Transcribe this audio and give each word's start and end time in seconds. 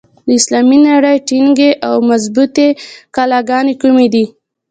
د 0.27 0.29
اسلامي 0.39 0.77
نړۍ 0.87 1.17
ټینګې 1.27 1.71
او 1.87 1.95
مضبوطي 2.09 2.67
کلاګانې 3.15 3.73
کومي 3.81 4.07
دي؟ 4.13 4.25